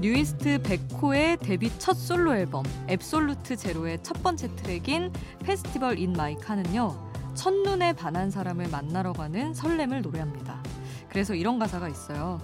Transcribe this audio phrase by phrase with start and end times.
[0.00, 5.12] 뉴이스트 백호의 데뷔 첫 솔로 앨범 Absolute Zero의 첫 번째 트랙인
[5.44, 7.10] Festival In My Car는요.
[7.34, 10.62] 첫눈에 반한 사람을 만나러 가는 설렘을 노래합니다.
[11.10, 12.40] 그래서 이런 가사가 있어요.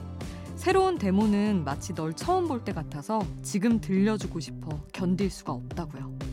[0.57, 6.26] 새로운 데모는 마치 널 처음 볼 때 같아서 지금 들려주고 싶어 견딜 수가 없다고요.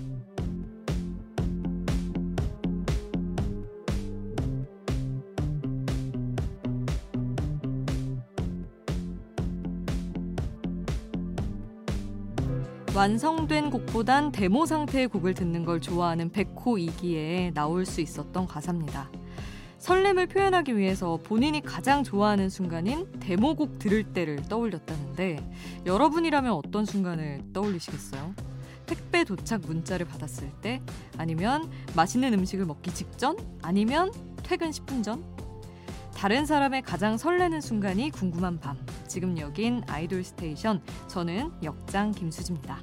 [12.96, 19.10] 완성된 곡보단 데모 상태의 곡을 듣는 걸 좋아하는 백호이기에 나올 수 있었던 가사입니다.
[19.80, 25.40] 설렘을 표현하기 위해서 본인이 가장 좋아하는 순간인 데모곡 들을 때를 떠올렸다는데
[25.88, 28.36] 여러분이라면 어떤 순간을 떠올리시겠어요?
[28.86, 30.80] 택배 도착 문자를 받았을 때
[31.18, 34.12] 아니면 맛있는 음식을 먹기 직전 아니면
[34.44, 35.24] 퇴근 10분 전
[36.14, 38.78] 다른 사람의 가장 설레는 순간이 궁금한 밤
[39.14, 40.82] 지금 여긴 아이돌 스테이션.
[41.08, 42.80] 저는 역장 김수지입니다.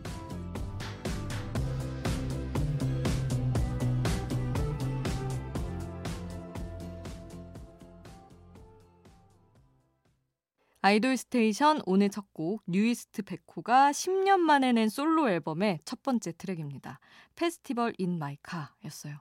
[10.83, 17.01] 아이돌 스테이션 오늘 첫 곡 뉴이스트 백호가 10년 만에 낸 솔로 앨범의 첫 번째 트랙입니다.
[17.35, 19.19] Festival In My Car였어요.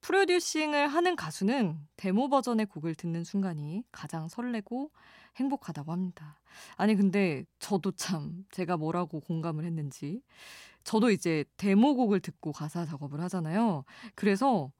[0.00, 4.90] 프로듀싱을 하는 가수는 데모 버전의 곡을 듣는 순간이 가장 설레고
[5.36, 6.40] 행복하다고 합니다.
[6.76, 10.22] 아니, 근데 저도 참 제가 뭐라고 공감을 했는지
[10.84, 13.84] 저도 이제 데모곡을 듣고 가사 작업을 하잖아요.
[14.14, 14.72] 그래서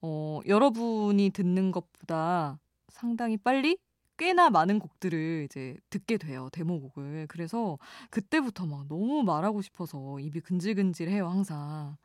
[0.00, 3.76] 어, 여러분이 듣는 것보다 상당히 빨리
[4.16, 6.48] 꽤나 많은 곡들을 이제 듣게 돼요.
[6.52, 7.26] 데모곡을.
[7.28, 7.78] 그래서
[8.10, 11.96] 그때부터 막 너무 말하고 싶어서 입이 근질근질해요, 항상.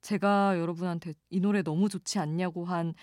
[0.00, 2.94] 제가 여러분한테 이 노래 너무 좋지 않냐고 한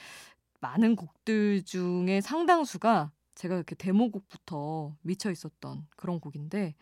[0.62, 6.76] 많은 곡들 중에 상당수가 제가 이렇게 데모곡부터 미쳐 있었던 그런 곡인데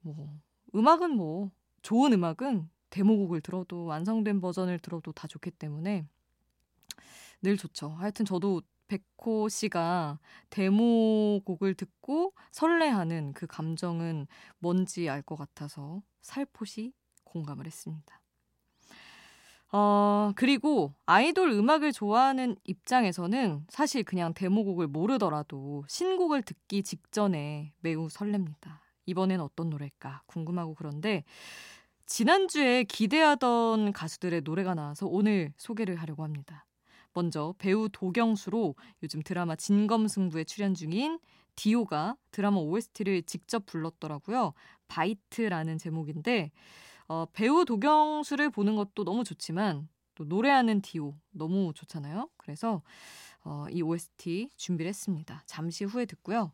[0.00, 0.38] 뭐
[0.74, 1.50] 음악은 뭐
[1.82, 6.04] 좋은 음악은 데모곡을 들어도 완성된 버전을 들어도 다 좋기 때문에
[7.42, 7.90] 늘 좋죠.
[7.90, 10.18] 하여튼 저도 백호 씨가
[10.50, 14.26] 데모곡을 듣고 설레하는 그 감정은
[14.58, 16.92] 뭔지 알 것 같아서 살포시
[17.24, 18.19] 공감을 했습니다.
[19.72, 28.80] 어, 그리고 아이돌 음악을 좋아하는 입장에서는 사실 그냥 데모곡을 모르더라도 신곡을 듣기 직전에 매우 설렙니다.
[29.06, 31.24] 이번엔 어떤 노래일까 궁금하고 그런데
[32.06, 36.66] 지난주에 기대하던 가수들의 노래가 나와서 오늘 소개를 하려고 합니다.
[37.12, 41.20] 먼저 배우 도경수로 요즘 드라마 진검승부에 출연 중인
[41.54, 44.54] 디오가 드라마 OST를 직접 불렀더라고요.
[44.88, 46.50] Bite라는 제목인데
[47.10, 52.28] 어, 배우 도경수를 보는 것도 너무 좋지만 또 노래하는 디오 너무 좋잖아요.
[52.36, 52.82] 그래서
[53.42, 55.42] 어, 이 OST 준비를 했습니다.
[55.44, 56.52] 잠시 후에 듣고요.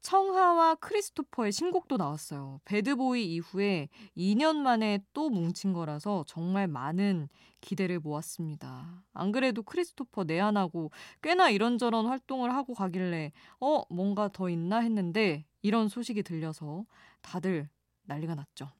[0.00, 2.62] 청하와 크리스토퍼의 신곡도 나왔어요.
[2.64, 7.28] Bad Boy 이후에 2년 만에 또 뭉친 거라서 정말 많은
[7.60, 9.04] 기대를 모았습니다.
[9.12, 15.88] 안 그래도 크리스토퍼 내한하고 꽤나 이런저런 활동을 하고 가길래 어, 뭔가 더 있나 했는데 이런
[15.88, 16.86] 소식이 들려서
[17.20, 17.68] 다들
[18.06, 18.70] 난리가 났죠.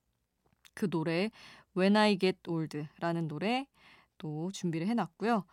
[0.74, 1.30] 그 노래
[1.76, 3.66] When I Get Old라는 노래
[4.18, 5.44] 또 준비를 해놨고요.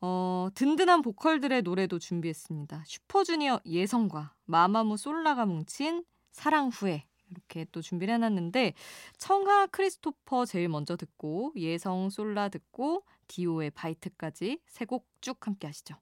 [0.00, 2.84] 어, 든든한 보컬들의 노래도 준비했습니다.
[2.86, 8.74] 슈퍼주니어 예성과 마마무 솔라가 뭉친 사랑 후에 이렇게 또 준비를 해놨는데
[9.18, 15.96] 청하 크리스토퍼 제일 먼저 듣고 예성 솔라 듣고 디오의 바이트까지 세 곡 쭉 함께 하시죠.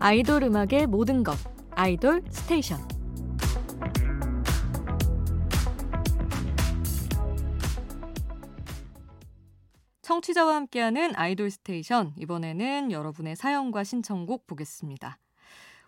[0.00, 1.36] 아이돌 음악의 모든 것
[1.80, 2.76] 아이돌 스테이션
[10.02, 15.20] 청취자와 함께하는 아이돌 스테이션 이번에는 여러분의 사연과 신청곡 보겠습니다.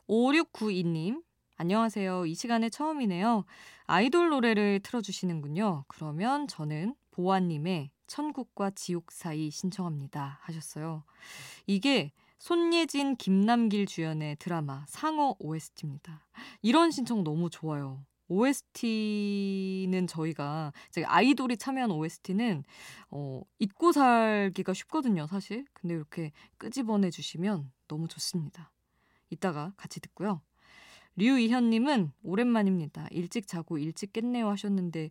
[0.08, 1.24] 5692님
[1.56, 2.24] 안녕하세요.
[2.26, 3.44] 이 시간에 처음이네요.
[3.86, 5.86] 아이돌 노래를 틀어주시는군요.
[5.88, 10.38] 그러면 저는 보아님의 천국과 지옥 사이 신청합니다.
[10.42, 11.02] 하셨어요.
[11.66, 16.26] 이게 손예진, 김남길 주연의 드라마 상어 OST입니다.
[16.62, 18.02] 이런 신청 너무 좋아요.
[18.28, 20.72] OST는 저희가
[21.04, 22.64] 아이돌이 참여한 OST는
[23.10, 25.66] 어, 잊고 살기가 쉽거든요, 사실.
[25.74, 28.72] 근데 이렇게 끄집어내 주시면 너무 좋습니다.
[29.28, 30.40] 이따가 같이 듣고요.
[31.16, 33.08] 류이현님은 오랜만입니다.
[33.10, 35.10] 일찍 자고 일찍 깼네요 하셨는데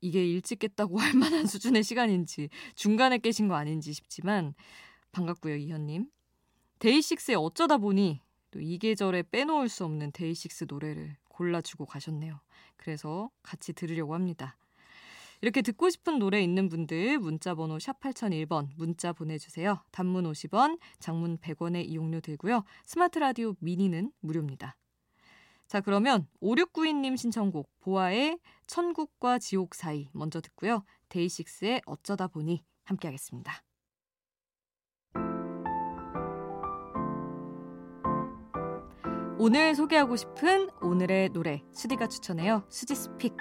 [0.00, 4.54] 이게 일찍 깼다고 할 만한 수준의 시간인지 중간에 깨신 거 아닌지 싶지만
[5.12, 6.08] 반갑고요, 이현님.
[6.82, 8.20] 데이식스의 어쩌다 보니
[8.50, 12.40] 또 이 계절에 빼놓을 수 없는 데이식스 노래를 골라주고 가셨네요.
[12.76, 14.56] 그래서 같이 들으려고 합니다.
[15.40, 19.82] 이렇게 듣고 싶은 노래 있는 분들 문자 번호 샵 8001번 문자 보내주세요.
[19.92, 22.64] 단문 50원, 장문 100원의 이용료 들고요.
[22.84, 24.76] 스마트 라디오 미니는 무료입니다.
[25.68, 30.84] 자 그러면 5692님 신청곡 보아의 천국과 지옥 사이 먼저 듣고요.
[31.08, 33.62] 데이식스의 어쩌다 보니 함께 하겠습니다.
[39.44, 42.62] 오늘 소개하고 싶은 오늘의 노래 수디가 추천해요.
[42.68, 43.36] 수지 스픽.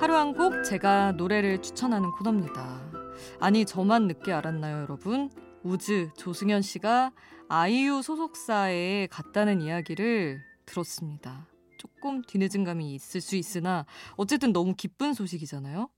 [0.00, 2.90] 하루 한 곡 제가 노래를 추천하는 코너입니다.
[3.38, 5.30] 아니 저만 늦게 알았나요, 여러분?
[5.62, 7.12] 우즈 조승현 씨가
[7.48, 11.46] 아이유 소속사에 갔다는 이야기를 들었습니다.
[11.78, 13.86] 조금 뒤늦은 감이 있을 수 있으나
[14.16, 15.88] 어쨌든 너무 기쁜 소식이잖아요.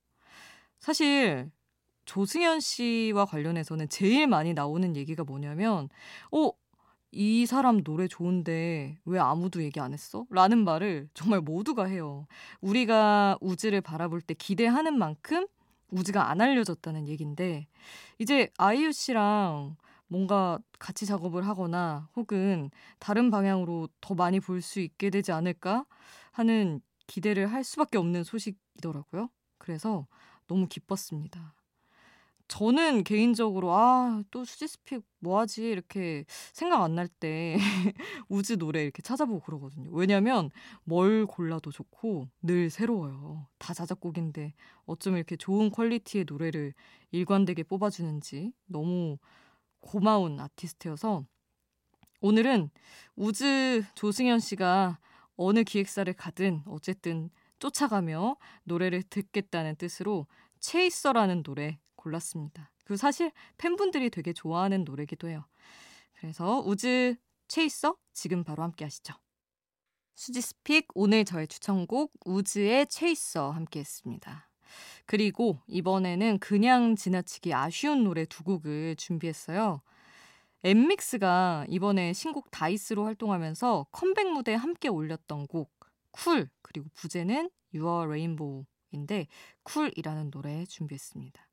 [0.81, 1.50] 사실
[2.11, 5.89] 조승현 씨와 관련해서는 제일 많이 나오는 얘기가 뭐냐면,
[6.33, 6.51] 어,
[7.12, 10.27] 이 사람 노래 좋은데 왜 아무도 얘기 안 했어?
[10.31, 12.27] 라는 말을 정말 모두가 해요.
[12.61, 15.47] 우리가 우즈를 바라볼 때 기대하는 만큼
[15.93, 17.69] 우즈가 안 알려졌다는 얘긴데,
[18.19, 19.77] 이제 아이유 씨랑
[20.09, 25.85] 뭔가 같이 작업을 하거나 혹은 다른 방향으로 더 많이 볼 수 있게 되지 않을까
[26.33, 29.31] 하는 기대를 할 수밖에 없는 소식이더라고요.
[29.59, 30.09] 그래서
[30.49, 31.55] 너무 기뻤습니다.
[32.50, 37.56] 저는 개인적으로 아, 또 수지스픽 뭐하지 이렇게 생각 안 날 때
[38.29, 39.88] 우즈 노래 이렇게 찾아보고 그러거든요.
[39.93, 40.50] 왜냐면
[40.82, 43.47] 뭘 골라도 좋고 늘 새로워요.
[43.58, 44.55] 다 자작곡인데
[44.85, 46.75] 어쩜 이렇게 좋은 퀄리티의 노래를
[47.12, 49.17] 일관되게 뽑아주는지 너무
[49.81, 51.25] 고마운 아티스트여서
[52.20, 52.70] 오늘은
[53.14, 54.99] 우즈 조승현 씨가
[55.37, 57.31] 어느 기획사를 가든 어쨌든
[57.61, 60.26] 쫓아가며 노래를 듣겠다는 뜻으로
[60.58, 62.70] 체이서라는 노래 골랐습니다.
[62.85, 65.44] 그 사실 팬분들이 되게 좋아하는 노래기도 해요.
[66.19, 67.17] 그래서 우즈
[67.49, 69.14] 체이서 지금 바로 함께 하시죠.
[70.15, 74.50] 수지's pick 오늘 저의 추천곡 우즈의 Chaser 함께 했습니다.
[75.06, 79.82] 그리고 이번에는 그냥 지나치기 아쉬운 노래 두 곡을 준비했어요.
[80.62, 85.81] 엔믹스가 이번에 신곡 Dice로 활동하면서 컴백 무대에 함께 올렸던 곡
[86.12, 89.26] Cool 그리고 부제는 Your Rainbow인데
[89.62, 91.47] Cool이라는 노래 준비했습니다.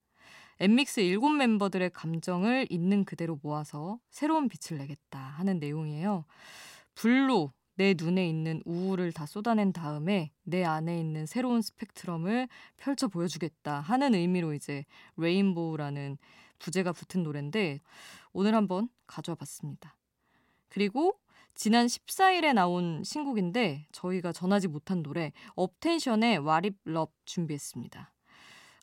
[0.60, 6.26] 엔믹스 일곱 멤버들의 감정을 있는 그대로 모아서 새로운 빛을 내겠다 하는 내용이에요.
[6.96, 13.82] 불로 내 눈에 있는 우울을 다 쏟아낸 다음에 내 안에 있는 새로운 스펙트럼을 펼쳐 보여주겠다
[13.82, 14.84] 하는 의미로 이제
[15.18, 16.18] Rainbow라는
[16.58, 17.80] 부제가 붙은 노래인데
[18.34, 19.96] 오늘 한번 가져와 봤습니다.
[20.70, 21.20] 그리고
[21.54, 28.12] 지난 14일에 나온 신곡인데 저희가 전하지 못한 노래 업텐션의 What If Love 준비했습니다.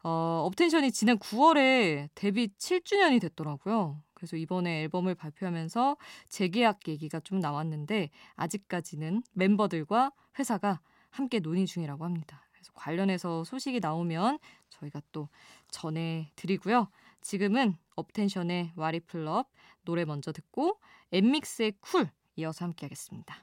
[0.05, 4.03] 어, 업텐션이 지난 9월에 데뷔 7주년이 됐더라고요.
[4.13, 5.97] 그래서 이번에 앨범을 발표하면서
[6.29, 12.47] 재계약 얘기가 좀 나왔는데 아직까지는 멤버들과 회사가 함께 논의 중이라고 합니다.
[12.53, 15.31] 그래서 관련해서 소식이 나오면 저희가 또
[15.71, 16.89] 전해드리고요.
[17.23, 19.49] 지금은 업텐션의 What If Love
[19.85, 20.79] 노래 먼저 듣고
[21.13, 23.43] 엔믹스의 Cool 이어서 함께 하겠습니다.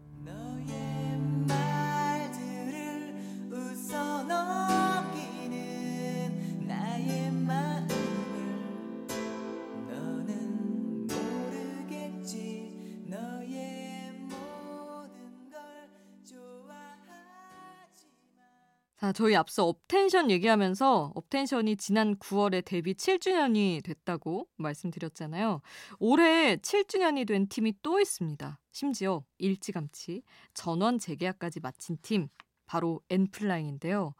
[19.01, 25.61] 자, 저희 앞서 업텐션 얘기하면서 업텐션이 지난 9월에 데뷔 7주년이 됐다고 말씀드렸잖아요.
[25.97, 28.59] 올해 7주년이 된 팀이 또 있습니다.
[28.69, 30.21] 심지어 일찌감치
[30.53, 32.27] 전원 재계약까지 마친 팀
[32.67, 34.13] 바로 엔플라잉인데요.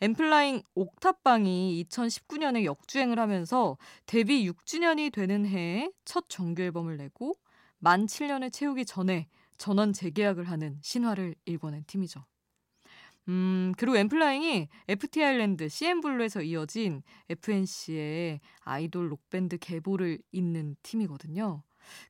[0.00, 3.76] 엔플라잉 옥탑방이 2019년에 역주행을 하면서
[4.06, 7.34] 데뷔 6주년이 되는 해에 첫 정규 앨범을 내고
[7.76, 9.28] 만 7년을 채우기 전에
[9.58, 12.24] 전원 재계약을 하는 신화를 일궈낸 팀이죠.
[13.28, 21.62] 음, 그리고 엠플라잉이 FT 아일랜드, CN블루에서 이어진 FNC의 아이돌 록밴드 계보를 잇는 팀이거든요.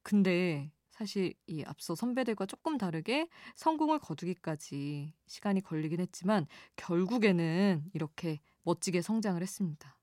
[0.02, 9.02] 근데 사실 이 앞서 선배들과 조금 다르게 성공을 거두기까지 시간이 걸리긴 했지만 결국에는 이렇게 멋지게
[9.02, 9.96] 성장을 했습니다.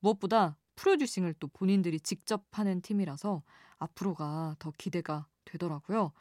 [0.00, 3.42] 무엇보다 프로듀싱을 또 본인들이 직접 하는 팀이라서
[3.78, 6.12] 앞으로가 더 기대가 되더라고요.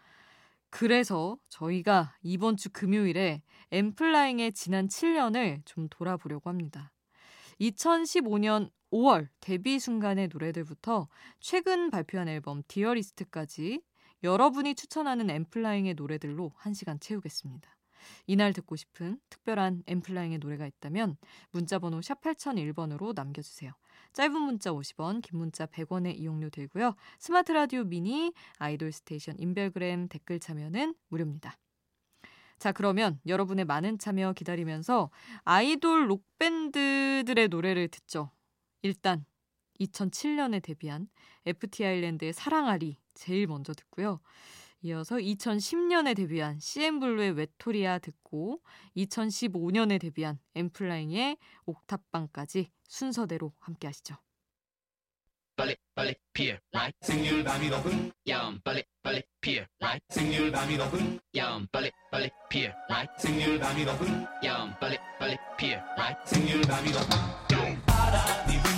[0.76, 6.92] 그래서 저희가 이번 주 금요일에 엠플라잉의 지난 7년을 좀 돌아보려고 합니다.
[7.62, 13.84] 2015년 5월 데뷔 순간의 노래들부터 최근 발표한 앨범 디어리스트까지
[14.24, 17.78] 여러분이 추천하는 엠플라잉의 노래들로 1시간 채우겠습니다.
[18.28, 21.18] 이날 듣고 싶은 특별한 엠플라잉의 노래가 있다면
[21.52, 23.72] 문자번호 샵 8001번으로 남겨주세요.
[24.14, 26.96] 짧은 문자 50원, 긴 문자 100원의 이용료 들고요.
[27.20, 31.58] 스마트 라디오 미니, 아이돌 스테이션 인별그램 댓글 참여는 무료입니다.
[32.60, 35.10] 자, 그러면 여러분의 많은 참여 기다리면서
[35.44, 38.32] 아이돌 록밴드들의 노래를 듣죠.
[38.84, 39.26] 일단
[39.80, 41.08] 2007년에 데뷔한
[41.46, 44.22] FT 아일랜드의 사랑앓이 제일 먼저 듣고요.
[44.84, 48.62] 이어서 2010년에 데뷔한 CN블루의 외톨이야 듣고
[48.98, 54.16] 2015년에 데뷔한 엔플라잉의 옥탑방까지 순서대로 함께 하시죠.
[55.56, 61.20] 빨리 빨리 피어 라이트 생률 밤이 높은 야음 빨리 빨리 피어 라이트 생률 밤이 높은
[61.36, 66.92] 야음 빨리 빨리 피어 라이트 생률 밤이 높은 야음 빨리 빨리 피어 라이트 생률 밤이
[66.92, 67.44] 높은
[68.54, 68.73] 스테이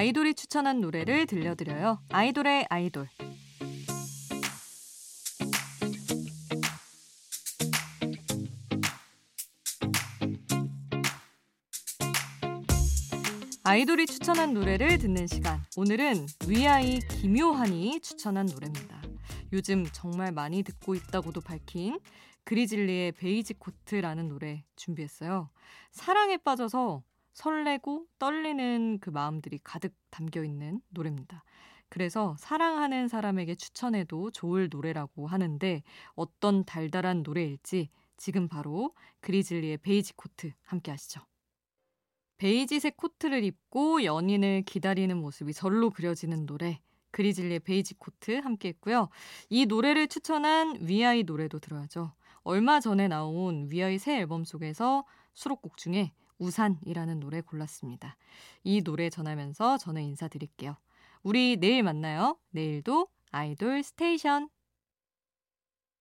[0.00, 2.00] 아이돌이 추천한 노래를 들려드려요.
[2.08, 3.06] 아이돌의 아이돌.
[13.62, 15.62] 아이돌이 추천한 노래를 듣는 시간.
[15.76, 19.02] 오늘은 위아이 김요한이 추천한 노래입니다.
[19.52, 22.00] 요즘 정말 많이 듣고 있다고도 밝힌
[22.44, 25.50] 그리즐리의 베이지 코트라는 노래 준비했어요.
[25.92, 27.02] 사랑에 빠져서
[27.40, 31.42] 설레고 떨리는 그 마음들이 가득 담겨 있는 노래입니다.
[31.88, 35.82] 그래서 사랑하는 사람에게 추천해도 좋을 노래라고 하는데
[36.14, 41.22] 어떤 달달한 노래일지 지금 바로 그리즐리의 베이지 코트 함께 하시죠.
[42.36, 49.08] 베이지색 코트를 입고 연인을 기다리는 모습이 절로 그려지는 노래 그리즐리의 베이지 코트 함께 했고요.
[49.48, 52.12] 이 노래를 추천한 위아이 노래도 들어야죠.
[52.42, 58.16] 얼마 전에 나온 위아이 새 앨범 속에서 수록곡 중에 우산이라는 노래 골랐습니다.
[58.64, 60.76] 이 노래 전하면서 저는 인사드릴게요.
[61.22, 62.36] 우리 내일 만나요.
[62.50, 64.48] 내일도 아이돌 스테이션.